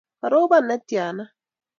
[0.19, 1.25] korobon netyana?